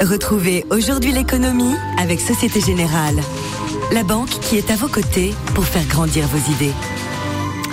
[0.00, 3.20] Retrouvez aujourd'hui l'économie avec Société Générale.
[3.92, 6.72] La banque qui est à vos côtés pour faire grandir vos idées.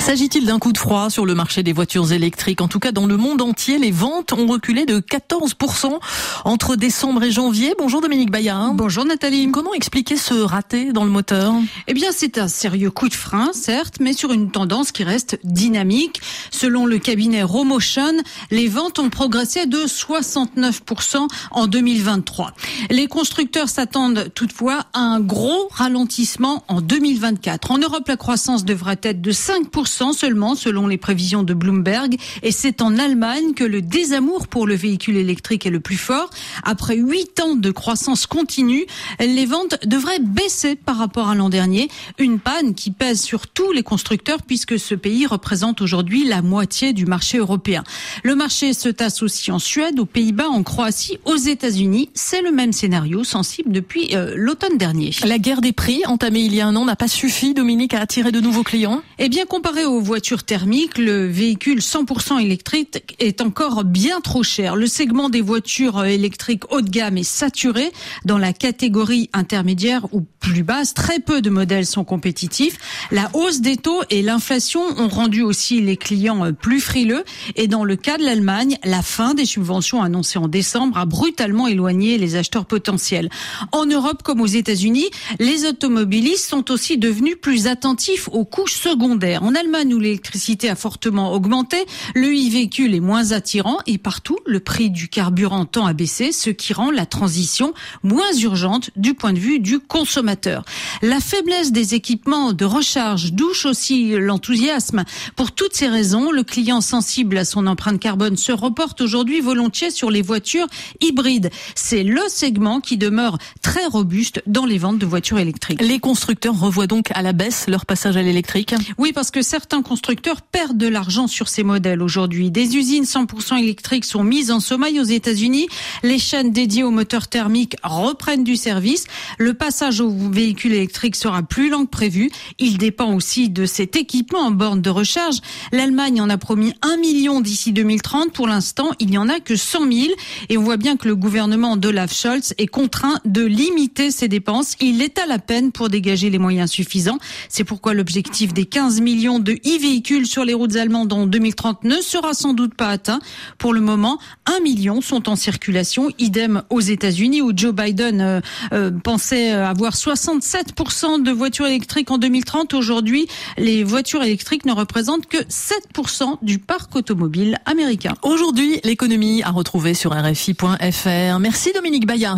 [0.07, 2.61] S'agit-il d'un coup de froid sur le marché des voitures électriques?
[2.61, 5.99] En tout cas, dans le monde entier, les ventes ont reculé de 14%
[6.45, 7.73] entre décembre et janvier.
[7.77, 8.73] Bonjour Dominique Bayard.
[8.73, 9.51] Bonjour Nathalie.
[9.51, 11.55] Comment expliquer ce raté dans le moteur?
[11.87, 15.39] Eh bien, c'est un sérieux coup de frein, certes, mais sur une tendance qui reste
[15.43, 16.21] dynamique.
[16.51, 18.13] Selon le cabinet Romotion,
[18.49, 22.53] les ventes ont progressé de 69% en 2023.
[22.91, 27.71] Les constructeurs s'attendent toutefois à un gros ralentissement en 2024.
[27.71, 32.17] En Europe, la croissance devrait être de 5% seulement selon les prévisions de Bloomberg.
[32.43, 36.29] Et c'est en Allemagne que le désamour pour le véhicule électrique est le plus fort.
[36.63, 38.85] Après huit ans de croissance continue,
[39.19, 41.89] les ventes devraient baisser par rapport à l'an dernier.
[42.19, 46.93] Une panne qui pèse sur tous les constructeurs puisque ce pays représente aujourd'hui la moitié
[46.93, 47.83] du marché européen.
[48.23, 52.09] Le marché se tasse aussi en Suède, aux Pays-Bas, en Croatie, aux États-Unis.
[52.13, 55.11] C'est le même scénario sensible depuis euh, l'automne dernier.
[55.25, 58.01] La guerre des prix entamée il y a un an n'a pas suffi, Dominique, à
[58.01, 59.01] attirer de nouveaux clients?
[59.19, 64.75] Eh bien, comparé aux voitures thermiques, le véhicule 100% électrique est encore bien trop cher.
[64.75, 67.91] Le segment des voitures électriques haut de gamme est saturé.
[68.25, 72.77] Dans la catégorie intermédiaire ou plus basse, très peu de modèles sont compétitifs.
[73.11, 77.23] La hausse des taux et l'inflation ont rendu aussi les clients plus frileux.
[77.55, 81.67] Et dans le cas de l'Allemagne, la fin des subventions annoncées en décembre a brutalement
[81.67, 83.29] éloigné les acheteurs potentiels.
[83.71, 89.43] En Europe comme aux États-Unis, les automobilistes sont aussi devenus plus attentifs aux coûts secondaires.
[89.43, 94.59] En Allemagne, où l'électricité a fortement augmenté, le e-véhicule est moins attirant et partout, le
[94.59, 99.33] prix du carburant tend à baisser, ce qui rend la transition moins urgente du point
[99.33, 100.63] de vue du consommateur.
[101.01, 105.03] La faiblesse des équipements de recharge douche aussi l'enthousiasme.
[105.35, 109.91] Pour toutes ces raisons, le client sensible à son empreinte carbone se reporte aujourd'hui volontiers
[109.91, 110.67] sur les voitures
[111.01, 111.49] hybrides.
[111.75, 115.81] C'est le segment qui demeure très robuste dans les ventes de voitures électriques.
[115.81, 118.73] Les constructeurs revoient donc à la baisse leur passage à l'électrique?
[118.97, 122.51] Oui, parce que certains constructeurs perdent de l'argent sur ces modèles aujourd'hui.
[122.51, 125.67] Des usines 100% électriques sont mises en sommeil aux États-Unis.
[126.03, 129.05] Les chaînes dédiées aux moteurs thermiques reprennent du service.
[129.39, 132.29] Le passage aux véhicules électriques sera plus lent que prévu.
[132.59, 135.37] Il dépend aussi de cet équipement en borne de recharge.
[135.71, 138.33] L'Allemagne en a promis un million d'ici 2030.
[138.33, 140.13] Pour l'instant, il n'y en a que 100 000.
[140.49, 144.75] Et on voit bien que le gouvernement d'Olaf Scholz est contraint de limiter ses dépenses.
[144.81, 147.17] Il est à la peine pour dégager les moyens suffisants.
[147.49, 152.01] C'est pourquoi l'objectif des 15 millions de e-véhicules sur les routes allemandes en 2030 ne
[152.01, 153.19] sera sans doute pas atteint.
[153.57, 156.09] Pour le moment, un million sont en circulation.
[156.19, 158.41] Idem aux États-Unis où Joe Biden euh,
[158.73, 162.73] euh, pensait avoir 67% de voitures électriques en 2030.
[162.73, 163.27] Aujourd'hui,
[163.57, 168.15] les voitures électriques ne représentent que 7% du parc automobile américain.
[168.23, 171.39] Aujourd'hui, l'économie à retrouver sur RFI.fr.
[171.39, 172.37] Merci Dominique Bayard.